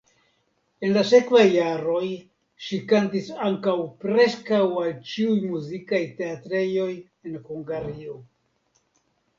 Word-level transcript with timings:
En 0.85 0.93
la 0.93 1.01
sekvaj 1.09 1.43
jaroj 1.55 2.07
ŝi 2.69 2.79
kantis 2.93 3.29
ankaŭ 3.49 3.77
preskaŭ 4.05 4.63
al 4.85 4.91
ĉiuj 5.13 5.39
muzikaj 5.53 6.03
teatrejoj 6.23 6.91
en 6.99 7.41
Hungario. 7.51 8.23